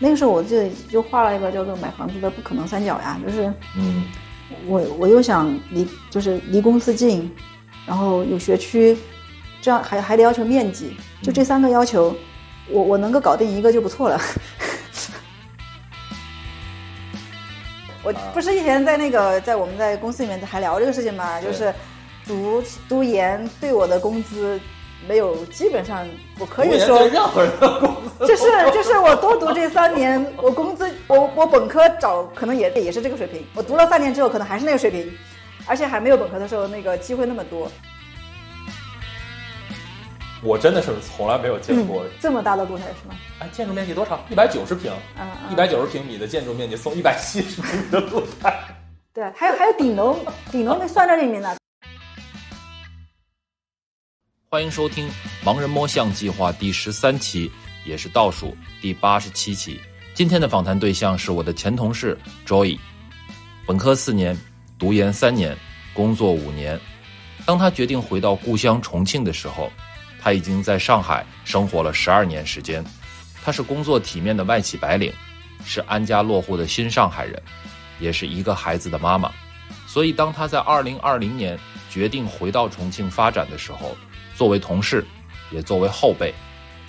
[0.00, 4.02] 那个时候我就就画了一个叫做买房子的不可能三角呀，就是嗯。
[4.66, 7.30] 我我又想离就是离公司近，
[7.86, 8.98] 然后有学区，
[9.62, 12.16] 这样还还得要求面积，就这三个要求，
[12.68, 14.20] 我我能够搞定一个就不错了。
[18.02, 21.72] 我不是以前在那个在我们在公司里面还聊这个事情嘛，就是
[22.26, 24.58] 读读研对我的工资
[25.08, 26.06] 没有，基本上
[26.38, 35.10] 我可以说任何人的工资就是就是我多读这三年，我工资我我本科找可能也也是这个水平，我读了三年之后可能还是那个水平，
[35.66, 37.70] 而且还没有本科的时候那个机会那么多。
[40.42, 42.02] 我真的是从来没有见过。
[42.18, 43.14] 这么大的露台是吗？
[43.40, 44.18] 哎，建筑面积多少？
[44.30, 44.90] 一百九十平，
[45.50, 48.58] 一百九十平米的建筑面积送一百七十平米的露台。
[49.12, 50.16] 对啊，还有还有顶楼，
[50.50, 51.59] 顶楼没算在里面呢。
[54.52, 55.08] 欢迎收听
[55.44, 57.48] 《盲人摸象计划》第十三期，
[57.84, 59.80] 也是倒数第八十七期。
[60.12, 62.76] 今天的访谈对象是我的前同事 Joy，
[63.64, 64.36] 本科四年，
[64.76, 65.56] 读研三年，
[65.94, 66.80] 工作五年。
[67.46, 69.70] 当他决定回到故乡重庆的时候，
[70.20, 72.84] 他已经在上海生活了十二年时间。
[73.44, 75.12] 他是工作体面的外企白领，
[75.64, 77.40] 是安家落户的新上海人，
[78.00, 79.30] 也是一个孩子的妈妈。
[79.86, 81.56] 所以，当他在二零二零年
[81.88, 83.96] 决定回到重庆发展的时候，
[84.40, 85.04] 作为同事，
[85.50, 86.32] 也作为后辈，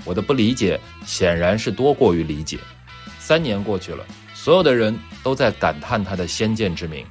[0.05, 2.57] 我的不理解显然是多过于理解。
[3.19, 7.05] 三年过去了，所有的人都在感叹他的先见之明。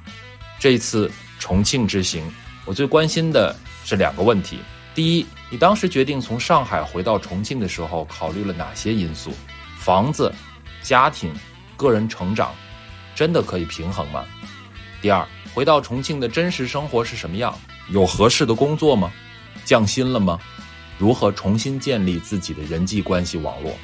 [0.57, 2.23] 这一次重庆之行，
[2.65, 4.57] 我最关心的是两个问题：
[4.95, 9.31] 第一，你当时决定从上海回到重庆的时候，考虑了哪些因素？
[9.77, 10.33] 房子、
[10.81, 11.31] 家庭、
[11.77, 12.51] 个人成长，
[13.13, 14.25] 真的可以平衡吗？
[15.03, 17.55] 第二，回到重庆的真实生活是什么样？
[17.89, 19.11] 有合适的工作吗？
[19.65, 20.39] 降薪了吗？
[20.97, 23.75] 如何重新建立自己的人际关系网络？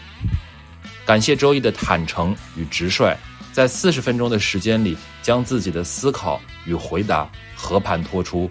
[1.06, 3.18] 感谢周易的坦诚与直率，
[3.52, 8.50] 在四十分钟的时间里，将自己的思考与回答和盘托出。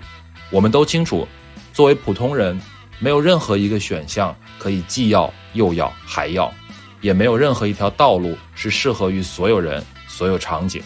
[0.50, 1.28] 我们都清楚，
[1.72, 2.58] 作为普通人，
[2.98, 6.52] 没有任何一个选项可以既要又要还要，
[7.00, 10.82] 也没有任何一条道路是适合于所有人、所有场景。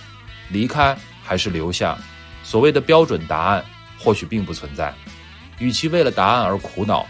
[0.50, 1.96] 离开还是留下，
[2.42, 3.64] 所谓的标准答案
[3.98, 4.92] 或许并不存在。
[5.60, 7.06] 与其为了答案而苦恼，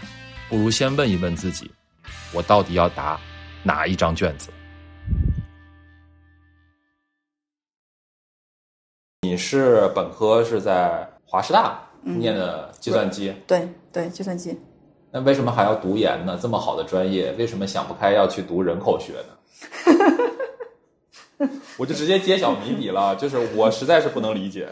[0.49, 1.71] 不如先问一问自己：
[2.33, 3.17] 我到底要答
[3.63, 4.51] 哪一张卷子？
[9.21, 14.59] 你是本科是在华师大念的计算机，对对，计算机。
[15.11, 16.37] 那为什么还要读研呢？
[16.41, 19.13] 这么好的专业，为什么想不开要去读人口学
[21.39, 21.47] 呢？
[21.77, 24.67] 我就直接揭晓谜底了，就是我实在是不能理解。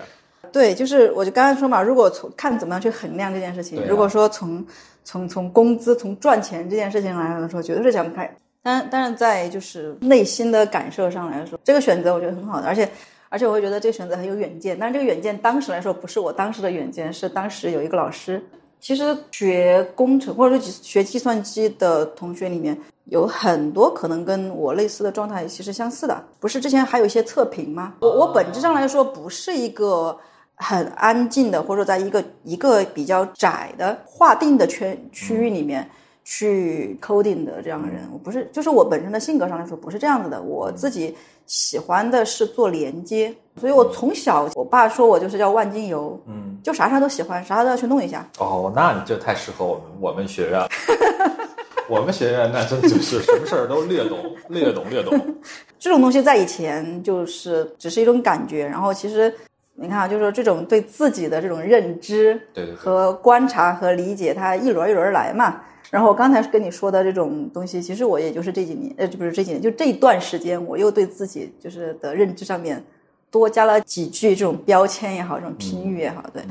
[0.51, 4.65] 对，就是我就刚才说嘛，如果从看怎么样去衡量这件事情，啊如果说从
[5.03, 8.29] 从从工资、从赚钱这件事情来说，绝对是想不开。
[8.61, 12.89] 但但是在就是内心的感受上来说，这个选择我觉得很好的，而且
[13.29, 14.77] 而且我会觉得这个选择很有远见。
[14.79, 18.43] 但是这个远见当时来说不是我当时的远见，是当时有一个老师，
[18.79, 22.77] 其实学工程或者说学计算机的同学里面。
[23.05, 27.95] 有很多可能跟我类似的状态其实相似的，不是之前还有一些测评吗？
[28.01, 30.15] 我我本质上来说不是一个
[30.59, 35.89] 很安静的，或者说在一个一个比较窄的划定的圈区域里面
[36.23, 40.41] 去 coding 的这样的人，我不是，就是我本身的性格上来说不是这样子的。
[40.41, 41.15] 我自己
[41.47, 48.29] 喜欢的是做连接，所以我从小我爸说我就是叫万金油，嗯，就啥啥都喜欢，啥啥都要去弄一下。
[48.37, 50.67] 哦，那你就太适合我们我们学院了。
[51.89, 55.17] 我们学院那真就是什么事儿都略懂，略懂略懂。
[55.79, 59.33] 这种东西在以前就是只是一种感觉，然后其实
[59.81, 65.61] 你看啊，就是说这种对自己的这种认知，对和观察和理解，它一轮一轮来嘛。
[65.89, 72.83] 然后我刚才跟你说的这种东西，其实我也就是这几年，呃，不是这几年，就这一段时间，我又对自己就是的认知上面
[73.31, 76.43] 多加了几句这种标签也好，这种评语也好，对。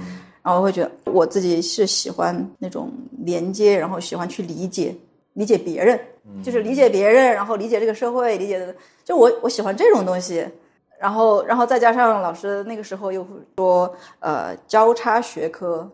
[0.42, 2.90] 然后我会觉得我自己是喜欢那种
[3.24, 4.94] 连接，然后喜欢去理解。
[5.34, 5.96] 理解别人，
[6.42, 10.44] 就是理解别人，然后理解这个社会，理解的，就我我喜欢这种东西，
[10.98, 15.88] 然后然后再加上老师那个时候又说，呃，交叉学科，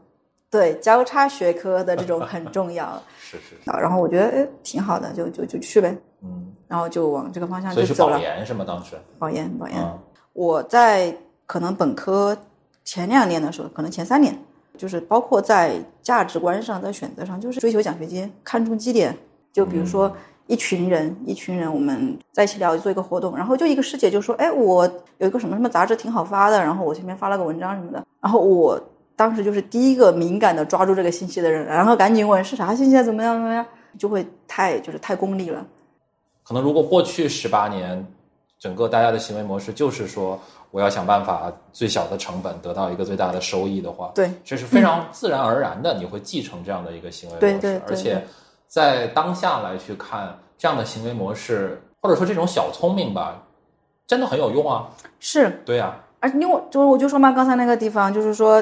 [0.50, 8.22] 对，交叉学科的这种很重要， 是是是，然后我觉得哎挺好的，就就就去呗，嗯，然后就往这个方向所以是就走了保。
[8.22, 8.64] 研是吗？
[8.66, 9.78] 当时保研，保研。
[9.78, 9.98] 啊，
[10.32, 11.14] 我在
[11.46, 12.36] 可能本科
[12.84, 14.36] 前两年的时候，可能前三年，
[14.78, 19.16] 就是包括在价值观上，在选择上，就是追求奖学金，看重绩点。
[19.52, 20.12] 就比如说
[20.46, 24.84] 一群人，一群人我们在一起聊，做一个活动，然后就一个师姐就说：“哎，我
[25.18, 28.78] 有一个什么什么杂志挺好发的，然后我前面发了个文章什么的。”然后我
[29.16, 33.64] 当时就是第一个敏感的抓住这个信息的人，然后赶紧问是啥信息啊，怎么样怎么样，
[33.98, 35.64] 就会太就是太功利了。
[36.42, 38.06] 可能如果过去十八年
[38.58, 40.38] 整个大家的行为模式就是说，
[40.70, 48.22] 我要想办法最小的成本得到一个最大的收益的话，对，这是非常自然而然的，你会继承这样的一个行为模式，对对对而且
[48.74, 53.40] 在当下来去看这样的行为模式，或者说这种小聪明吧，
[54.04, 54.90] 真的很有用啊。
[55.20, 58.60] 是，对呀、而因为就我就说嘛，刚才那个地方就是说，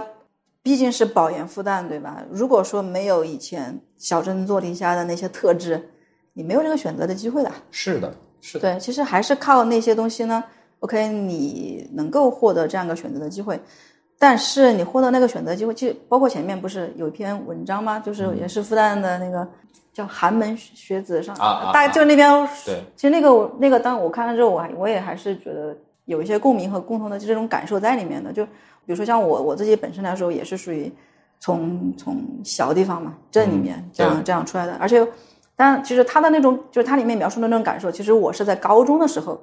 [0.62, 2.22] 毕竟是保研复旦，对吧？
[2.30, 5.88] 如果说没有以前小镇做题家的那些特质，
[6.34, 7.50] 你没有这个选择的机会的。
[7.70, 8.12] 是的，
[8.42, 10.44] 是的，对，其实还是靠那些东西呢。
[10.80, 13.58] OK，你能够获得这样一个选择的机会，
[14.22, 17.98] 但是你获得那个选择机会，其实包括前面不是有一篇文章吗？
[17.98, 19.44] 就是也是复旦的那个
[19.92, 22.30] 叫寒门学子上，啊大概就那边
[22.64, 28.32] 对，其实那个那个当我看了之后，我还我也还是觉得有一些共鸣和共同的这种感受在里面的。
[28.32, 30.88] 就比如说像我我自己本身来说，也是属于
[31.40, 34.74] 从从小地方嘛，镇里面这样、对这样出来的。
[34.74, 35.04] 而且，
[35.56, 39.36] 当然其实他的那种就是他里面描述的那种感受，其实我是在高中的时候，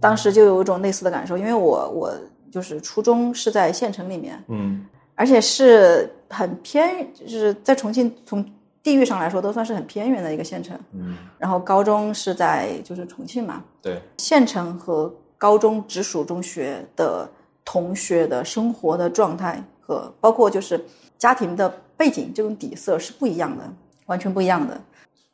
[0.00, 2.12] 当时就有一种类似的感受，因为我我
[2.50, 8.44] 就是初中是在县城里面，嗯而且是很偏，就是在重庆从
[8.82, 10.78] 地域上来说都算是很偏远的一个县城。
[10.92, 17.28] 嗯，然后高中是在就是重庆嘛，对，县城和高中直属中学的
[17.64, 20.82] 同学的生活的状态和包括就是
[21.18, 23.70] 家庭的背景这种底色是不一样的，
[24.06, 24.80] 完全不一样的。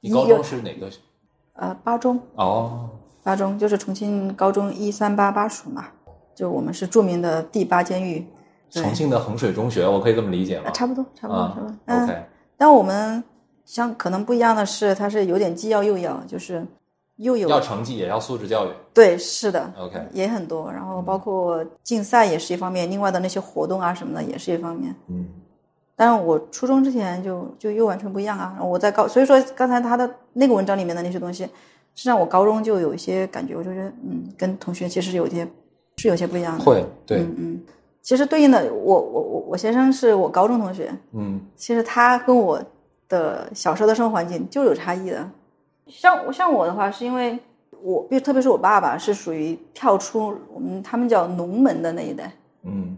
[0.00, 0.90] 你高中是哪个？
[1.54, 2.90] 呃，八中，哦，
[3.22, 5.86] 八中就是重庆高中一三八八属嘛，
[6.36, 8.24] 就我们是著名的第八监狱，
[8.70, 10.72] 重庆的衡水中学，我可以这么理解吗呃？
[10.72, 11.76] 差不多，差不多，啊差不多。
[11.86, 12.22] 嗯，，OK，
[12.56, 13.24] 但我们
[13.64, 16.64] 像可能不一样的是，它是有点既要又要，就是
[17.16, 24.94] 又有要成绩也要素质教育对，是的，，OK，也很多，然后包括竞赛也是一方面，另外的那些活动啊什么的也是一方面。
[25.08, 25.26] 嗯
[25.98, 28.58] 但是我初中之前就就又完全不一样啊！
[28.62, 31.50] 我在高，所以说刚才他的那个文章里面的那些东西，实
[31.94, 35.48] 际上我高中就有一些感觉，我就觉得嗯，跟同学其实有些
[35.96, 36.64] 是有些不一样的。
[36.64, 37.62] 会，对，嗯嗯，
[38.02, 41.40] 其实对应的我我我我先生是我高中同学，嗯。
[41.56, 42.62] 其实他跟我
[43.08, 45.28] 的小时候的生活环境就有差异的。
[45.86, 47.38] 像像我的话，是因为
[47.80, 52.30] 我，特别是我爸爸是属于跳出我们他们叫农门的那一代，
[52.64, 52.96] 嗯，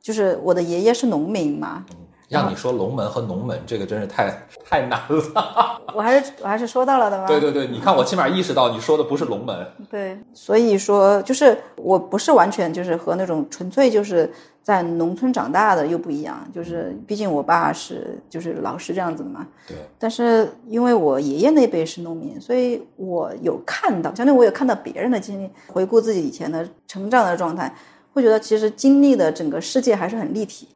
[0.00, 1.84] 就是我的爷爷是农民嘛，
[2.30, 5.80] 让你说龙门和农门，这个真是太太难了。
[5.92, 7.26] 我还是我还是说到了的吧？
[7.26, 14.32] 对对对，你看我起码意识到你说的不是龙门，对，所以说就是我不是完全就是和那种纯粹就是
[14.62, 19.44] 在农村长大的又不一样，就是毕竟我爸是就是老师这样子的嘛。
[19.66, 27.74] 对，但是因为我爷爷那辈是农民，所以我有看到，相当于我有看到别人的经历，回顾自己以前的成长的状态，
[28.12, 30.68] 会觉得其实经历的整个世界还是很立体，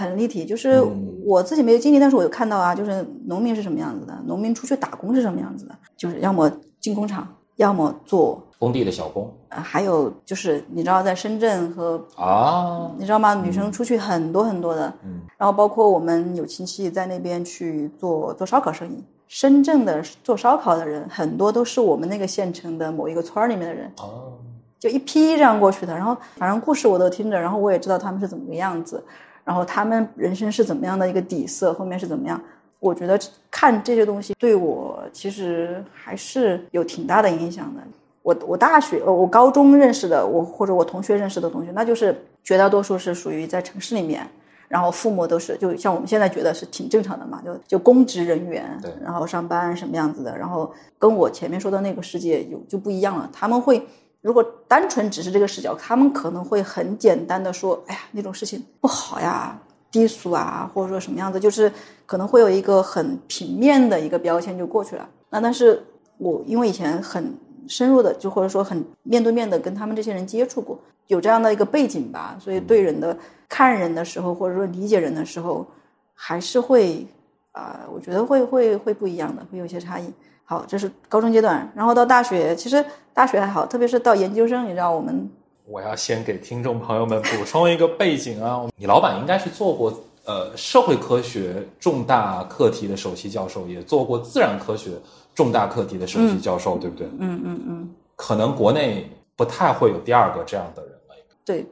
[0.00, 0.44] 很立体。
[0.44, 6.50] 就是嗯我自己没有经历，但是我有看到啊，就是农民是什么样子的，农民出去打工是什么样子的，就是要么
[6.80, 8.42] 进工厂，要么做。
[8.58, 13.34] 工地的小工呃，还有就是你知道，在深圳和啊，你知道吗？
[13.34, 19.02] 女生出去很多很多的，嗯，然后包括我们有亲戚在那边去做做烧烤生意。
[19.28, 24.32] 深圳的做烧烤的人很多都是我们那个县城的某一个村儿里面的人，哦，
[24.78, 25.94] 就一批这样过去的。
[25.94, 29.02] 然后反正故事我都听着，然后我也知道他们是怎么个样子，
[29.50, 32.40] 然后他们人生是怎么样的一个底色，后面是怎么样。
[32.78, 33.18] 我觉得
[33.50, 37.82] 看这些东西对我其实还是有挺大的影响的。
[38.22, 44.24] 我我大学呃我高中认识的我或者我同学认识的同学，那就是绝大多数是属于在城市里面，
[44.68, 53.28] 然后父母都是就像我们现在觉得是挺正常的嘛，就就公职人员对，然后上班什么样子的，然后跟我前面说的那个世界有就不一样了。
[53.32, 53.84] 他们会
[54.20, 59.58] 如果单纯只是这个视角，他们可能会很简单的说，哎呀那种事情不好呀，
[59.90, 61.72] 低俗啊，或者说什么样子，就是
[62.04, 65.08] 可能会有一个很平面的一个标签就过去了。
[65.30, 65.82] 那但是
[66.18, 67.34] 我因为以前很
[67.66, 73.16] 深入的，就或者说很面对面的跟他们这些人接触过，有这样的一个背景吧，所以对人的
[73.48, 75.66] 看人的时候，或者说理解人的时候，
[76.14, 77.06] 还是会
[77.52, 80.12] 啊、我觉得会会会不一样的，会有一些差异。
[80.44, 85.30] 好，这是高中阶段，然后到大学，其实大学还好，特别是到研究生，你知道我们
[85.66, 89.92] 我要先给听众朋友们补充一个背景啊，你老板应该是做过
[90.24, 94.90] 呃社会科学重大课题的首席教授，也做过自然科学
[95.34, 97.06] 重大课题的首席教授，对不对？
[97.18, 101.14] 嗯嗯嗯，可能国内不太会有第二个这样的人了。
[101.44, 101.64] 对，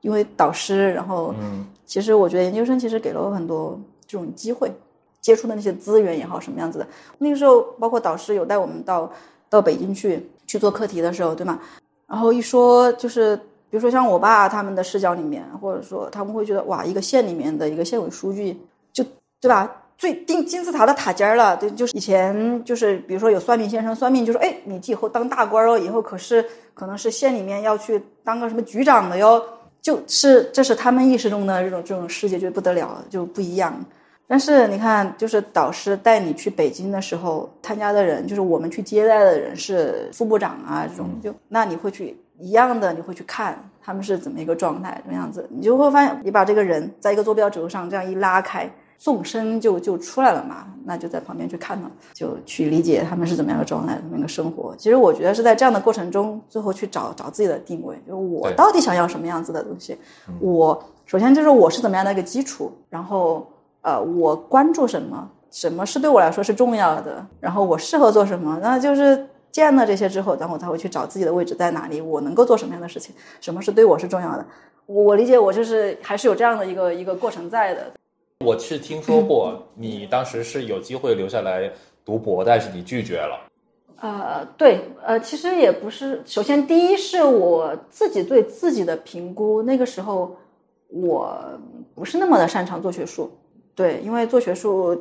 [0.00, 4.72] 因为导师，然后嗯其实我觉得研究生其实给了我很多这种机会，
[5.24, 6.86] 接触的那些资源也好，什么样子的。
[7.16, 9.10] 那个时候，包括导师有带我们到
[9.48, 11.58] 到北京去去做课题的时候，对吗？
[12.06, 13.34] 然后一说就是，
[13.70, 18.60] 比如说像我爸他们的视角里面，或者说他们会觉得哇，一个县里面的一个县委书记，
[18.92, 19.02] 就
[19.40, 19.80] 对吧？
[19.96, 21.56] 最钉金字塔的塔尖儿了。
[21.56, 29.42] 对，就是以前就是比如说有算命先生算命就说，哎，你以后当大官哦，以后可是可能是县里面要去当个什么局长的哟。
[29.80, 33.84] 就是这是他们意识中的这种这种世界就不得了，就不一样。
[34.26, 54.74] 但是你看，就是导师带你去北京的时候，参加的人就是我们去接待的人是副部长啊，这种就那你会去一样的，你会去看他们是怎么一个状态，怎么样子，你就会发现，你把这个人在一个坐标轴上这样一拉开，纵深就就出来了嘛，那就在旁边去看了，就去理解他们是怎么样的状态，怎么样的生活。
[54.78, 59.96] 其实我觉得是在这样的过程中，最后去找找自己的定位，就是我到底想要什么样子的东西。
[60.40, 63.46] 我首先就是我是怎么样的一个基础，然后。
[63.84, 65.30] 呃，我关注什么？
[65.50, 67.24] 什么是对我来说是重要的？
[67.38, 68.58] 然后我适合做什么？
[68.62, 73.14] 那就是见了这些之后，然后我才会去找自己的位置在哪里，我能够做什么样的事情？
[73.40, 74.46] 什么是对我是重要的？
[74.86, 77.92] 我理解，我就是还是有这样的一个一个过程在的。
[78.44, 81.70] 我是听说过，你当时是有机会留下来
[82.04, 83.38] 读博，但是你拒绝了。
[84.00, 86.22] 呃，对，呃，其实也不是。
[86.24, 90.36] 首先，第一是我自己对自己的评估，那个时候
[90.88, 91.38] 我
[91.94, 93.30] 不是那么的擅长做学术。
[93.74, 94.96] 对，因为做学术，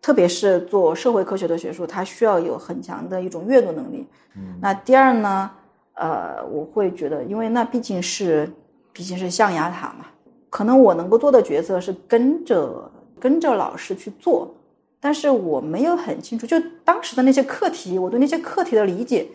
[0.00, 4.06] 特别是做社会科学的学术，它需要有很强的一种阅读能力。
[4.36, 5.50] 嗯，那第二呢，
[5.94, 8.48] 呃，我会觉得，因为那毕竟是
[8.92, 10.06] 毕竟是象牙塔嘛，
[10.48, 14.54] 可能我能够做的角色是跟着跟着老师去做，
[15.00, 19.26] 但是我没有很清楚，就当时的那些课题，我对那些课题的理解，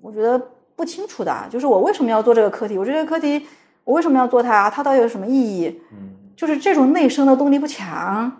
[0.00, 0.40] 我觉得
[0.74, 3.46] 不清楚的，就是我为什么要做这个课题，我这个课题
[3.84, 5.80] 我为什么要做它，它到底有什么意义？
[5.92, 6.15] 嗯。
[6.36, 8.30] 就是这种内生的动力不强，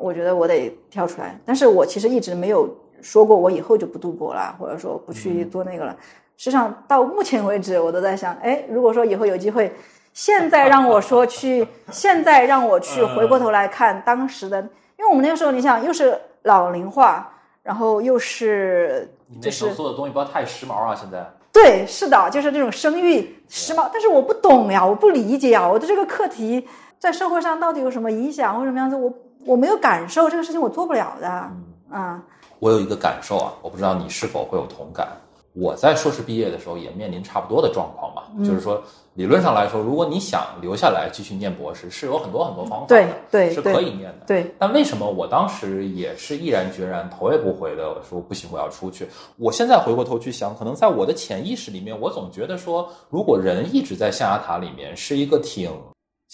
[0.00, 1.38] 我觉得我得跳出来。
[1.46, 2.68] 但是我其实一直没有
[3.00, 5.96] 说过我以后就不读博了，或者说不去做那个了。
[6.36, 9.72] 实际上到目前为止，我都在想，哎，如果说以后有机会，
[10.12, 14.60] 现在让我说去，现在让我去回过头来看当时的，
[14.98, 21.24] 因为我们那个时候，你想又是老龄化，然后又是你那时候做的东西不要太时髦啊，现在。
[21.52, 26.66] 对，是的，就是这种生育时髦，但是我不懂呀，我不理解呀，我的这个课题。
[27.04, 28.96] 在社会上到底有什么影响或什么样子？
[28.96, 29.12] 我
[29.44, 31.50] 我没有感受这个事情，我做不了的。
[31.92, 32.18] 嗯，
[32.60, 35.06] 我有一个感受啊，我不知道你是否会有同感。
[35.52, 38.82] 我在硕士毕业的时候也面临差不多的状况嘛，就是说
[39.12, 44.24] 理论上来说，如果你想留下来继续念博士，是有很多很多方法的，对，是可以念的。
[44.26, 49.06] 对，但为什么我当时也是毅然决然头也不回的说不行，我要出去？
[49.36, 55.70] 我现在回过头去想，可能在我的潜意识里面，我总觉得说，如果人一直在象牙塔里面，是一个挺。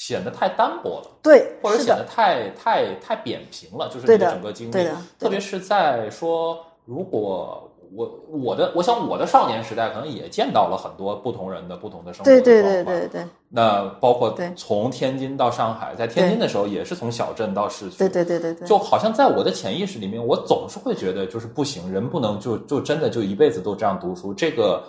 [0.00, 4.88] 显得太单薄了，对，或者显得太太太扁平了，就是你的整个经历，
[5.18, 13.22] 特别是在说，如果我我的，我想我的少年时代可能也见到了很多不同人的不同的生活对对对对对。
[13.50, 18.66] 那包括从天津到上海，在天津的时候也是从小镇到市区，对对对对对。
[18.66, 24.82] 就好像在我的潜意识里面，我总是会觉得就是不行，人不能就就真的就一辈子都这样读书，这个。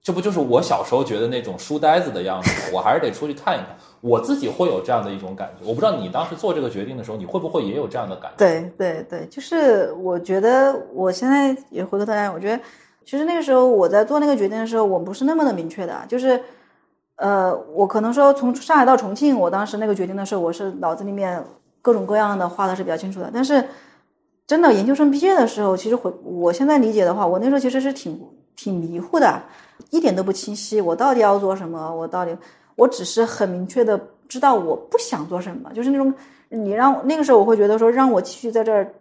[0.00, 2.50] 这不就是我小时候觉得那种书呆子的样子？
[2.72, 3.76] 我还是得出去看一看。
[4.00, 5.68] 我自己会有这样的一种感觉。
[5.68, 8.36] 我不知道你当时做这个决定的时候，你会不会也有这样的感觉？
[8.38, 12.62] 对对对，就是我觉得我现在也回过头来，我觉得
[13.04, 15.94] 其实那个时候我在做那个决定的时候，我不是那么的明确的。
[16.06, 16.40] 就是
[17.16, 21.42] 呃，我可能说从上海到重庆，我当时那个决定的时候，我是脑子里面
[21.82, 23.30] 各种各样的画的是比较清楚的。
[23.32, 23.64] 但是
[24.46, 28.20] 真的研究生毕业的时候，其实回我现在理解的话，我那时候其实是挺
[28.54, 29.42] 挺迷糊的。
[29.90, 31.94] 一点都不清晰，我到底要做什么？
[31.94, 32.36] 我到底，
[32.78, 36.14] 我只是很明确的知道我不想做什么，就是那种
[36.48, 38.94] 你让那个时候我会觉得说让我继续在这儿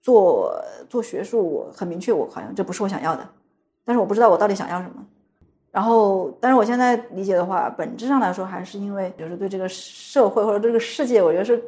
[0.00, 0.54] 做
[0.88, 3.28] 做学术，我很明确，我好像这不是我想要的，
[3.84, 5.04] 但是我不知道我到底想要什么。
[5.72, 11.60] 然后，但是我现在理解的话，本质上来说还是因为就是对这个社会或者对这个世界，我觉得是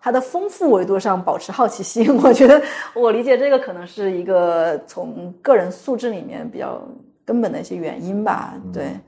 [0.00, 2.16] 它的丰富维度上保持好奇心。
[2.22, 2.62] 我觉得
[2.94, 6.80] 我理解这个可能是一个从个人素质里面比较。
[7.26, 9.00] 根本的一些原因吧，对。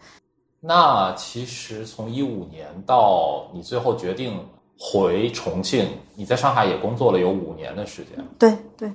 [0.67, 4.37] 那其实从一五年到你最后决定
[4.77, 8.13] 回重庆，你在上海也工作了有五年的时间。
[8.37, 8.93] 对对，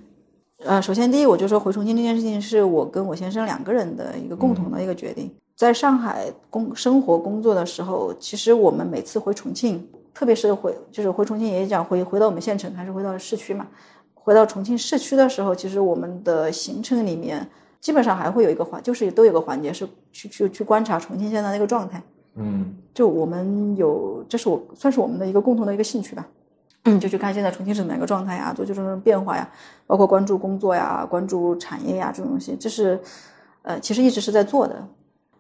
[0.66, 5.34] 呃，首先第一，我就说回重庆这件事情是我跟我先生两个人的一个共同的一个决定。
[5.56, 13.66] 在上海工生活工作的时候，其实我们每次回重庆，特别是回就是回重庆也讲回回到我们县城还是回到市区嘛，
[14.14, 17.50] 回到重庆市区的时候，其实我们的行程里面。
[17.82, 22.02] 基本上还会有一个环，就是都有个环节是去去去观察重庆现在那个状态。
[22.36, 26.26] 嗯，就我们有，这是我算是我们的一个共同的一个兴趣吧。
[26.84, 29.48] 嗯，就去看现在重庆是哪个状态呀，做这种变化呀，
[29.86, 33.00] 包括关注工作呀、关注产业呀这种东西，这是
[33.64, 34.88] 呃，其实一直是在做的，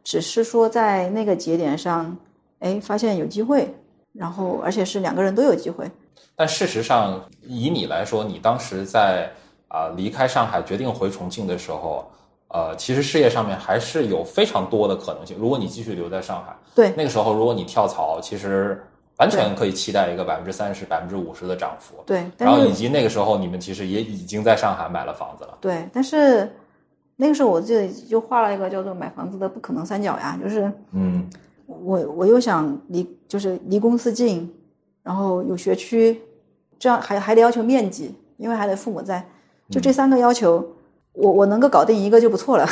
[0.03, 2.15] 只是说在那个节点上，
[2.59, 3.73] 哎，发现有机会，
[4.13, 5.89] 然后而且是两个人都有机会，
[6.35, 9.31] 但事实上，以你来说，你当时在
[9.67, 12.05] 啊、离开上海，决定回重庆的时候，
[12.53, 15.37] 呃，其实事业上面还是有非常多的可能性。
[15.39, 18.81] 如果你继续留在上海，对那个时候如果你跳槽，其实
[19.17, 21.95] 完全可以期待一个百分之三十、百分之五十的涨幅。
[22.05, 25.57] 对，然后以及那个时候你们其实也已经在上海买了房子了。
[25.61, 26.51] 对，但是
[27.15, 31.29] 那个时候我自己就画了一个叫做买房子的不可能三角呀，就是嗯
[31.67, 34.51] 我我又想离就是离公司近，
[35.03, 36.19] 然后有学区，
[36.77, 39.25] 这样还还得要求面积，因为还得父母在，
[39.69, 40.67] 就这三个要求，
[41.13, 42.65] 我我能够搞定一个就不错了，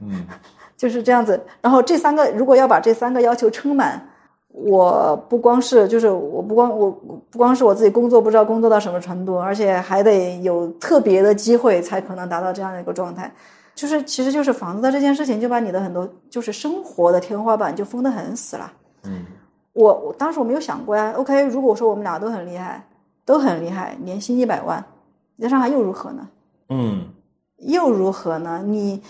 [0.00, 0.26] 嗯
[0.76, 1.40] 就是这样子。
[1.60, 4.00] 然后这三个如果要把这三个要求撑满，
[4.48, 6.90] 我不光是就是我不光我
[7.30, 13.32] 不光是我自己工作不知道工作到什么程度，而且还得有特别的机会才可能达到这样的一个状态。
[13.74, 18.72] 就是其实就是房子的这件事情，就把你的很多就是生活的天花板就封得很死了。
[19.04, 19.24] 嗯
[19.72, 21.12] 我我当时我没有想过呀。
[21.16, 22.84] OK，如果说我们俩都很厉害，
[23.24, 24.84] 都很厉害，年薪一百万，
[25.40, 26.26] 在上海又如何呢？
[26.68, 27.06] 嗯
[27.58, 28.62] 又如何呢？
[28.64, 29.02] 你，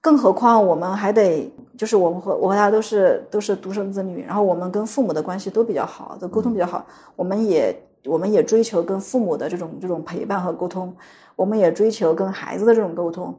[0.00, 6.84] 更何况我们还得，就是我们和我和他都是都是独生子女，然后我们跟父母的关系都比较好，都沟通比较好，
[7.14, 7.74] 我们也
[8.06, 10.94] 我们也追求跟父母的这种这种陪伴和沟通，
[11.36, 13.34] 我们也追求跟孩子的这种沟通。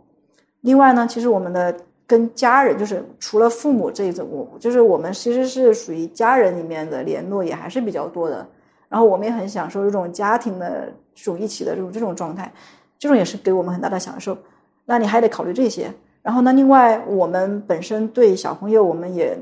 [0.62, 8.48] 另外呢，其实我们的跟家人，就是除了父母这一种，我就是我们其实是属于家人里面的联络也还是比较多的。
[8.90, 12.52] 然后我们也很享受这种家庭的这种一起的这种这种状态，
[12.98, 14.38] 这种也是给我们很大的享受。
[14.86, 15.92] 那你还得考虑这些。
[16.22, 19.38] 然后呢，另外我们本身对小朋友，我们也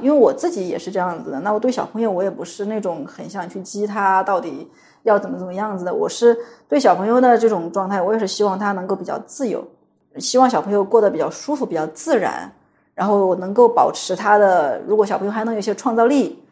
[0.00, 1.38] 因为我自己也是这样子的。
[1.40, 4.66] 那我对小朋友，我也不是那种很想去激他到底
[5.02, 5.92] 要怎么怎么样子的。
[5.94, 6.36] 我是
[6.68, 9.62] 对小朋友的这种状态，我也是希望他能够比较自由，
[10.16, 12.50] 希望小朋友过得比较舒服、比较自然，
[12.94, 14.80] 然后能够保持他的。
[14.86, 16.42] 如果小朋友还能有一些创造力，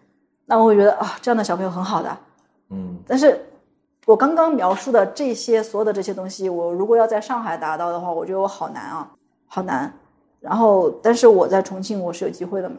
[0.45, 2.16] 那我会觉得啊，这样的小朋友很好的。
[2.69, 3.40] 嗯但是
[4.10, 9.08] 我刚刚描述的这些所有的这些东西，我如果要在上海达到的话，我觉得我好难啊，
[9.46, 9.92] 好难。
[10.40, 12.78] 然后，但是我在重庆我是有机会的嘛。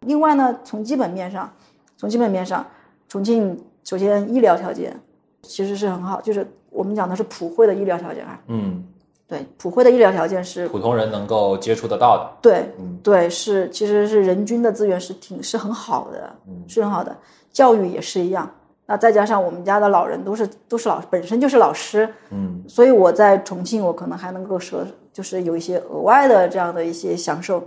[0.00, 1.48] 另外呢，从基本面上，
[1.96, 2.66] 从基本面上，
[3.08, 4.98] 重庆首先医疗条件
[5.42, 8.40] 其实是很好，就是我们讲的是普惠的医疗条件啊。
[8.48, 8.84] 嗯，
[9.28, 12.28] 对，普惠的医疗条件是普通人能够接触得到的。
[12.42, 17.16] 对嗯对是其实是人均的资源是挺是很好的，嗯是很好的。
[17.52, 18.50] 教育也是一样。
[18.86, 27.62] 那再加上我们家的老人都是都是老本身就是老师，嗯所以我在重庆，我可能还能够说，就是有一些额外的这样的一些享受，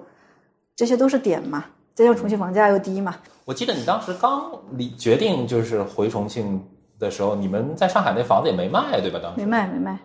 [0.75, 1.65] 这些都是点嘛。
[1.93, 6.61] 再加上重庆房价又低嘛，我记得你当时刚离决定就是回重庆
[6.99, 9.17] 的时候，你们在上海那房子也没卖，对吧？
[9.23, 9.97] 当时没卖没卖。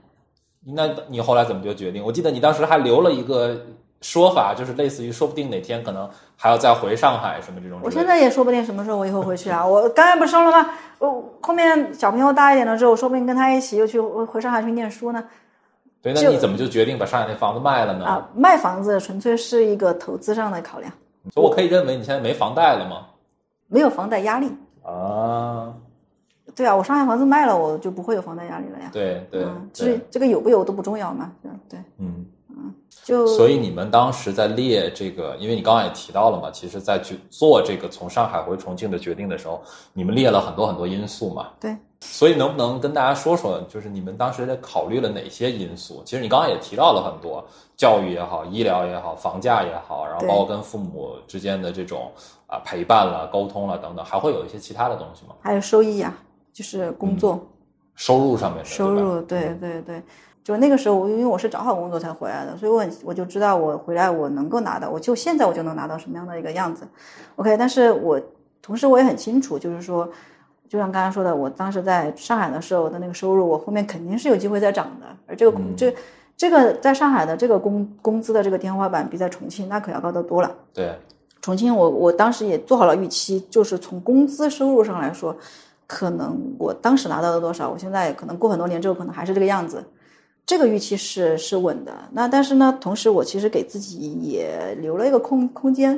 [0.77, 2.05] 那你后来怎么就决定？
[2.05, 3.67] 我记得你当时还留了一个
[4.01, 7.79] 说法，就是类似于说不定哪天可能还要再回上海什么这种。
[7.83, 9.65] 我现在也说不定什么时候我以后回去啊。
[9.67, 10.71] 我刚才不是说了吗？
[10.99, 15.23] 我后面小朋友大一点了之后，说不定跟他一起又去回上海去念书呢。
[16.03, 18.07] 对，那你怎么就决定把上海那房子卖了呢？
[18.07, 20.91] 啊，卖房子纯粹是一个投资上的考量，
[21.35, 23.07] 所以我可以认为你现在没房贷了吗？
[23.69, 24.51] 没有房贷压力。
[24.83, 25.75] 啊，
[26.57, 28.89] 对啊，我上海房子卖了，我就不会有房贷压力了呀。
[28.91, 31.31] 对对嗯，对这，这个有不有都不重要嘛。
[31.69, 32.25] 对，嗯。
[33.03, 41.49] 就所以你们当时在列这个，因为你刚刚也提到了嘛，其实在去做这个从上海回重庆的决定的时候，你们列了很多很多因素嘛。
[41.59, 41.77] 对。
[42.03, 46.03] 所以能不能跟大家说说，就是你们当时在考虑了哪些因素？
[46.05, 47.45] 其实你刚刚也提到了很多，
[47.77, 52.11] 教育也好，医疗也好，房价也好，然后包括跟父母之间的这种
[52.47, 55.35] 啊、陪伴了、沟通了等等，还会有一些其他的东西吗？
[55.43, 56.17] 还有收益呀、
[56.53, 57.39] 就是工作。
[57.97, 60.03] 收入上面的收入，对对对，
[60.43, 66.87] 就那个时候，我因为我是找好工作才回来的，所以我很我就知道我回来我能够拿到，我就现在我就能拿到什么样的一个样子
[67.37, 67.57] ，OK。
[67.57, 68.21] 但是我
[68.63, 70.09] 同时我也很清楚，就是说，
[70.69, 75.95] 就像刚才说的，我当时在上海的时候的那个收入，我后面肯定是有机会再涨的，而这个工、这
[76.37, 80.51] 这个在上海的这个工工资的这个天花板比在重庆那可要高得多了。
[80.73, 80.99] 对，
[81.43, 85.37] 重庆我我当时也做好了预期，就是从工资收入上来说，
[85.87, 89.85] 可能我当时拿到了多少，我现在可能过很多年之后可能还是这个样子，
[90.51, 91.93] 这个预期是是稳的。
[92.11, 95.97] 那但是呢，同时我其实给自己也留了一个空空间，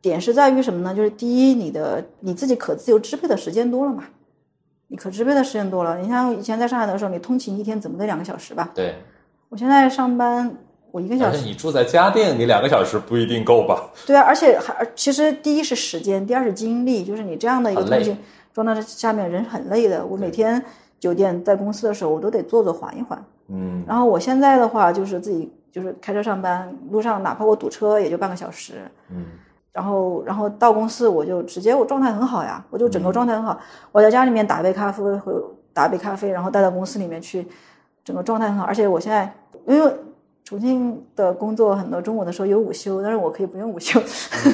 [0.00, 0.94] 点是在于什么呢？
[0.94, 4.04] 就是第一，你的你自己可自由支配的时间多了嘛，
[4.88, 5.98] 你可支配的时间多了。
[5.98, 8.70] 你像以前在上海的时候，你通勤一天怎么得两个小时吧？
[8.74, 8.94] 对，
[9.50, 10.50] 我现在上班
[10.90, 13.90] 我一个小而时且你住在嘉定，你两个小时不一定够吧？
[14.06, 18.18] 对啊，而且还其实第一是时间，第二是精力，就是你这样的一个很累通勤
[18.54, 20.06] 状态下面，人很累的。
[20.06, 20.64] 我每天
[21.02, 23.20] 酒店在公司的时候，我都得坐坐缓一缓。
[23.48, 28.74] 嗯然后我现在的话，就是自己就是开车上班，路上哪怕我堵车也就半个小时。
[29.10, 29.24] 嗯
[29.72, 33.58] 然后然后到公司我就直接我状态很好呀，我就整个状态很好。
[33.90, 35.32] 我在家里面打杯咖啡，会
[35.72, 37.44] 打杯咖啡，然后带到公司里面去，
[38.04, 38.64] 整个状态很好。
[38.64, 39.28] 而且我现在
[39.66, 39.92] 因为
[40.44, 44.00] 重庆的工作很多中午的时候有午休，但是我可以不用午休，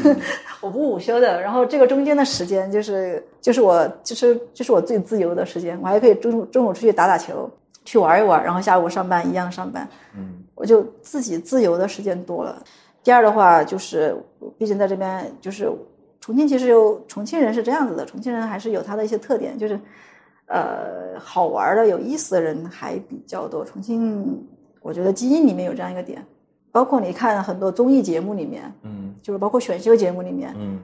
[0.63, 1.43] 我不午休的。
[1.43, 7.51] 然后这个中间的时间就是就是我就是就是我最自由的时间，我还可以中午中午出去打打球，
[7.85, 9.89] 去玩一玩，然后下午上班一样上班。
[10.17, 12.61] 嗯我就自己自由的时间多了。
[13.05, 14.17] 第二的话就是，
[14.59, 15.71] 毕竟在这边就是
[16.21, 19.79] 重庆，其实有重庆人是这样子的，重庆人还是有他的一些特点，就是
[20.47, 23.65] 呃好玩的、有意思的人还比较多。
[23.65, 24.45] 重庆，
[24.83, 26.23] 我觉得基因里面有这样一个点，
[26.73, 30.81] 包括你看很多综艺节目里面，嗯就是包括选秀节目里面，嗯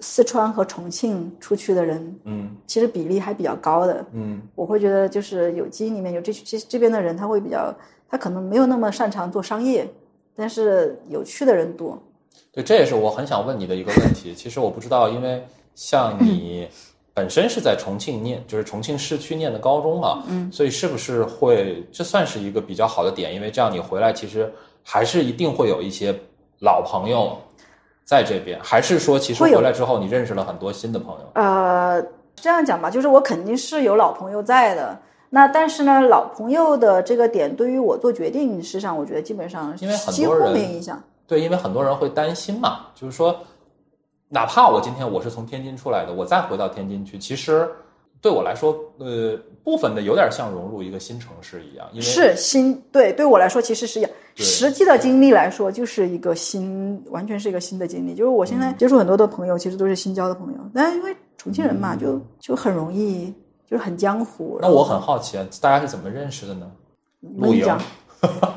[0.00, 4.04] 四川和重庆出去的人，嗯其实比例还比较高的。
[4.12, 7.74] 嗯我会觉得就是有基因里面有这这这边的人，他会比较，
[8.08, 9.88] 他可能没有那么擅长做商业，
[10.34, 11.98] 但是有趣的人多。
[12.52, 14.34] 对，这也是我很想问你的一个问题。
[14.34, 15.42] 其实我不知道，因为
[15.74, 16.68] 像你
[17.12, 23.34] 本身是在重庆念，就是重庆市区念的高中嘛，嗯，所以是不是会这算是一个比较好的点？
[23.34, 24.52] 因为这样你回来其实
[24.82, 26.14] 还是一定会有一些
[26.60, 27.38] 老朋友
[28.04, 31.30] 在这边，还是说其实回来之后你认识了很多新的朋友？
[31.34, 32.02] 呃，
[32.36, 34.98] 这样讲吧，就是我肯定是有老朋友在的。
[35.30, 41.02] 那但是呢，老朋友的这个点对于我做决定事上，我觉得基本上因为很多人没影响。
[41.26, 43.36] 对，因为很多人会担心嘛，就是说，
[44.28, 47.68] 哪怕我今天我是从天津出来的，我再回到天津去，其实
[48.24, 58.14] 对我来说，呃，部分的有点像融入一个新城市一样，因为是新对对我来说其实是一样，实际的经历来说就是一个新，完全是一个新的经历。
[58.14, 63.30] 就是我现在嗯接触很多的朋友，其实都是新交的朋友，但是因为重庆人嘛，就就很容易，
[63.68, 64.58] 就是很江湖。
[64.58, 66.66] 那我很好奇，啊，大家是怎么认识的呢？
[67.20, 67.78] 你讲，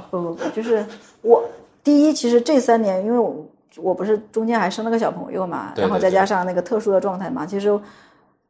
[0.10, 0.86] 不不不，就是
[1.24, 1.44] 我
[1.84, 7.78] 第一，其实这三年，因为我我不是中间还生了个小朋友嘛，然后再加上那个特殊的状态嘛，其实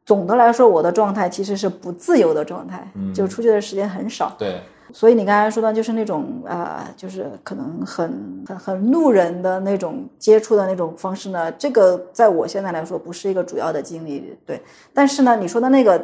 [0.08, 4.34] 总的来说，我的状态其实是不自由的状态，嗯就出去的时间很少。
[4.38, 14.58] 对，所以你刚才说的，就是那种呃，就是可能很很很路人的那种接触的那种方式呢，这个在我现在来说不是一个主要的经历，对。
[14.94, 16.02] 但是呢，你说的那个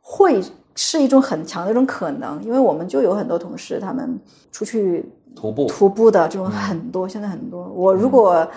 [0.00, 0.40] 会
[0.76, 4.16] 是一种很强的一种可能，因为我们就有很多同事，他们
[4.52, 7.68] 出去徒步，徒步的这种很多，现在很多。
[7.74, 8.48] 我如果、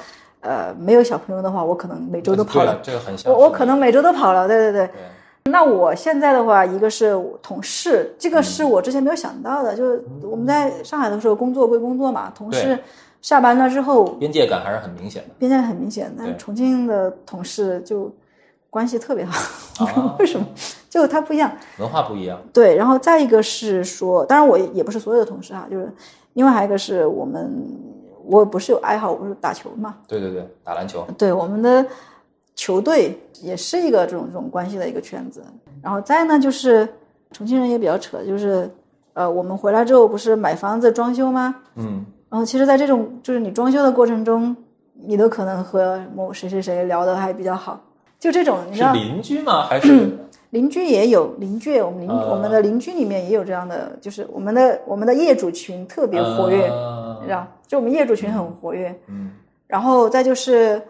[0.48, 2.80] 呃没有小朋友的话，我可能每周都跑了。
[2.82, 4.88] 这个很像我我可能每周都跑了，对对对。
[4.88, 12.78] 对，那我现在的话，一个是同事，这个是我之前没有想到的，就是我们在上海的时候，工作归工作嘛，同事
[13.22, 15.30] 下班了之后，边界感还是很明显的。
[15.38, 16.14] 边界很明显。
[16.18, 16.38] 但对。
[16.38, 18.14] 重庆的同事就
[18.70, 20.46] 关系特别好， 为什么，
[20.90, 21.52] 就他不一样。
[21.80, 25.90] 文化不一样，对，然后再一个是说，当然我也不是所有的同事哈，就是
[26.34, 27.66] 另外还有一个是我们，
[28.30, 31.86] 我不是有爱好，我不是打球嘛，对对对，打篮球，对，我们的
[32.56, 35.44] 球队也是一个这种这种关系的一个圈子。
[35.82, 36.88] 然后再呢，就是
[37.32, 38.70] 重庆人也比较扯，就是
[39.14, 41.56] 呃，我们回来之后不是买房子装修吗？
[41.76, 44.56] 嗯，然后其实，在这种就是你装修的过程中，
[44.94, 47.80] 你都可能和某谁谁谁聊的还比较好，
[48.20, 49.66] 就这种，你知是道，邻居吗？
[49.66, 50.18] 还是
[50.52, 52.32] 邻居也有邻居，我们邻、呃。
[52.32, 58.94] 我们的邻居里面也有这样的，就是我们的我们的业主群特别活跃，呃你知道，就我们业主群很活跃。
[59.08, 59.32] 嗯，
[59.68, 60.82] 然后再就是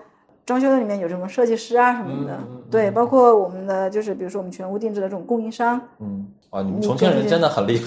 [0.46, 2.38] 装修的里面有什么设计师啊什么的，
[2.70, 7.86] 对，包括我们的就是比如说我们全屋定制的这种供应商，嗯，啊，你们重庆人真的很厉害，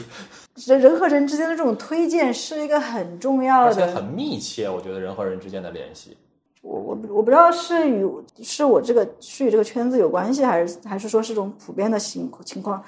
[0.66, 3.66] 人人和人之间的这种推荐是一个很重要的。
[3.66, 6.16] 而且很密切，我觉得人和人之间的联系。
[6.60, 8.08] 我我我不知道是与
[8.42, 12.82] 是我这个是与这个圈子有关系，还是还是说是种普遍的情情况，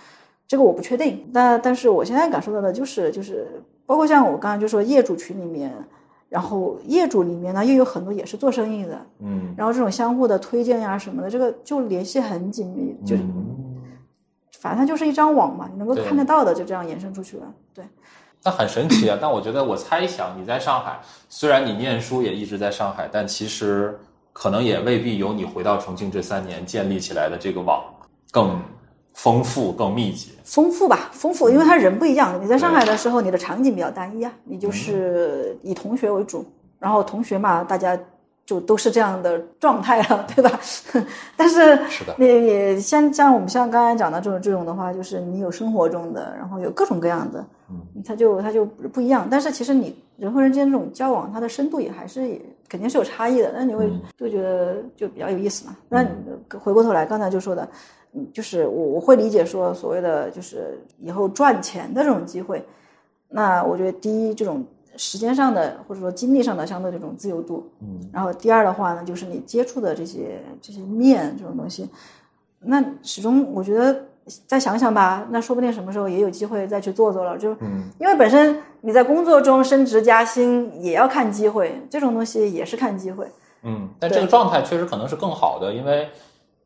[0.46, 1.28] 这个我不确定。
[1.32, 3.46] 但但是我现在感受到的就是就是
[3.86, 5.72] 包括像我刚刚就说业主群里面，
[6.28, 13.58] 然后业主里面呢又有很多也是做生意的，嗯，然后这种相互的推荐呀什么的，这个就联系很紧密，就是、嗯
[14.60, 17.52] 反正就是一张网嘛，你能够看得到的，就这样延伸出去了。
[17.74, 17.84] 对，
[18.44, 19.16] 那很神奇啊！
[19.20, 23.96] 但我觉得，我猜想你在上海，虽然你念书也一直在上海，但其实
[24.32, 27.84] 可能也未必有你回到重庆这三年建立起来的这个网
[28.32, 28.60] 更
[29.14, 30.32] 丰富、更密集。
[30.44, 32.42] 丰富吧，丰富，因为他人不一样。
[32.42, 36.44] 你在上海的时候，你的场景比较单一啊，你就是以同学为主，
[36.80, 37.96] 然后同学嘛，大家
[38.44, 40.60] 就都是这样的状态了， 对吧？
[41.36, 49.28] 但是是的你你像像我们像刚才讲的这种这种的话，就是你有生活中的，然后有各种各样的，嗯，它就它就不一样。
[49.30, 53.52] 但是其实你人和人之间这种交往，它的深度也还是也肯定是有差异的。
[53.54, 55.76] 那你会就觉得就比较有意思嘛。
[55.88, 56.10] 那你
[56.58, 57.66] 回过头来，刚才就说的，
[58.12, 62.64] 嗯，就是我我会理解说所谓的就是以后赚钱的这种机会。
[63.34, 64.62] 那我觉得第一，这种
[64.96, 71.88] 时间上的或者说精力上的相对这种自由度，嗯，然后第二的话呢，就是你接触的这些这些面这种东西，
[72.60, 74.04] 那始终我觉得
[74.46, 77.84] 再想想吧，那说不定什么时候也有机会再去做做了，就嗯。
[77.98, 83.26] 因为本身你在工作中升职加薪也要看机会，这种东西也是看机会。
[83.62, 86.08] 嗯，但这个状态确实可能是更好的，因为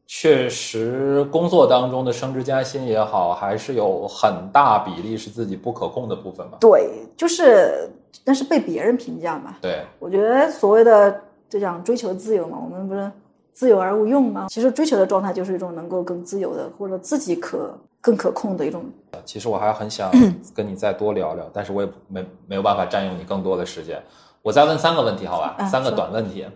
[0.06, 6.58] 确实工作当中的升职加薪也好，还是有很大比例是自己不可控的部分嘛。
[6.60, 7.90] 对，就是
[8.24, 13.11] 但是被别人评价嘛，对，我觉得所谓的就讲追求自由嘛，我们不是
[13.52, 14.46] 自由而无用吗？
[14.48, 18.85] 其实追求的状态就是一种能够更自由的，或者自己可更可控的一种。
[19.24, 20.11] 其实我还很想
[20.55, 24.02] 跟你再多聊聊，但是我也没没有办法占用你更多的时间。
[24.42, 25.57] 我再问三个问题，好吧？
[25.59, 26.46] 啊三个短问题。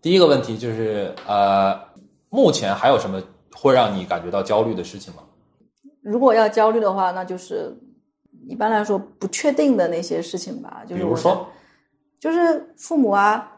[0.00, 1.78] 第一个问题就是，呃，
[2.28, 3.22] 目前还有什么
[3.54, 5.22] 会让你感觉到焦虑的事情吗？
[6.02, 7.72] 如果要焦虑的话，那就是
[8.52, 11.48] 一般来说不确定的那些事情吧，就是比如说，
[12.20, 13.50] 就是父母啊，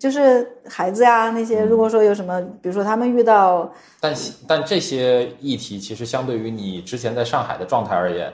[0.00, 1.62] 就是孩子呀、那些。
[1.62, 4.14] 如果说有什么，比如说他们遇到但
[4.48, 8.32] 但这些议题其实相对于你之前在上海的状态而言，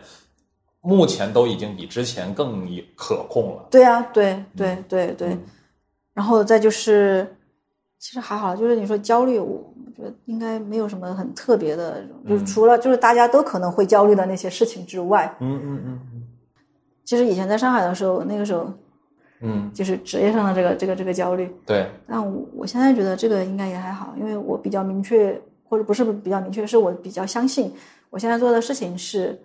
[0.81, 3.67] 目前都已经比之前更可控了。
[3.69, 5.37] 对啊，对对对对，
[6.15, 7.37] 然后再就是，
[8.01, 9.63] 其实还好，就是你说焦虑，我
[9.95, 16.01] 觉得应该没有什么很特别的，就是除了就是大家都可能会焦虑的那些事情之外，嗯嗯嗯
[17.05, 18.73] 其实以前在上海的时候，那个时候
[19.43, 27.71] 嗯，就是职业上的这个这个这个焦虑，对，但我我现在觉得这个应该也还好，因为我比较明确，或者不是比较明确，是我比较相信
[28.09, 29.39] 我现在做的事情是，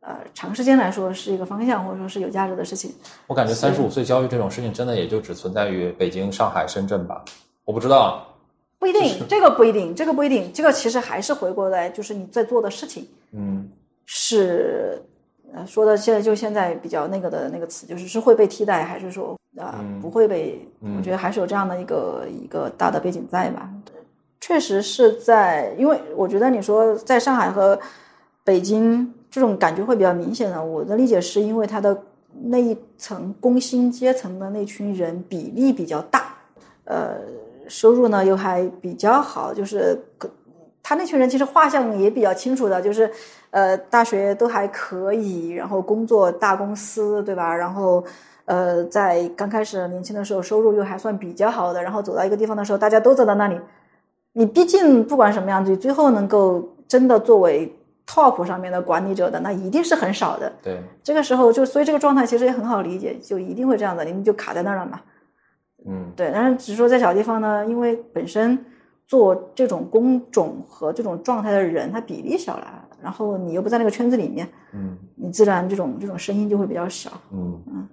[0.00, 2.92] 呃，长时间来说是一个方向，或者说是有价值的事情。
[3.26, 7.24] 我感觉三十五岁焦虑这种事情，真的也就只存在于北京、上海、深圳吧。
[7.64, 8.26] 我不知道，
[8.78, 13.68] 不一定，这个不一定，这个不一定，这个其实还是回过来，就是你在做的事情嗯
[14.06, 15.00] 是，
[15.54, 20.60] 呃，说的现在就现在比较那个的那个词，就是是会被替代，还是说啊、嗯不会被？
[20.80, 23.70] 嗯我觉得还是有这样的一个一个大的背景在吧。
[24.40, 27.78] 确实是在，因为我觉得你说在上海和
[28.42, 30.62] 北京这种感觉会比较明显的。
[30.62, 31.96] 我的理解是因为它的
[32.46, 36.34] 那一层工薪阶层的那群人比例比较大，
[36.84, 37.18] 呃，
[37.68, 39.98] 收入呢又还比较好，就是
[40.82, 43.10] 他那群人其实画像也比较清楚的，就是
[43.50, 47.54] 呃大学都还可以，然后工作大公司，对吧？
[47.54, 48.04] 然后
[48.46, 53.60] 呃在刚开始年轻的时候收入又还算比较好的，然后走到一个地方的时候，大家都走到那里，
[54.32, 57.72] 你毕竟不管什么样子，你最后能够真的作为
[58.04, 60.52] top 上面的管理者的，那一定是很少的。
[60.60, 65.00] 对，这个时候就，所以这个状态其实也很好理解，就一定会这样的，你们就卡在那儿了嘛。
[65.86, 68.58] 嗯对，但是只是说在小地方呢，因为本身
[69.06, 77.10] 做这种工种和这种状态的人，他比例小了，然后你又不在那个圈子里面，嗯你自然这种这种声音就会比较小。
[77.32, 77.88] 嗯嗯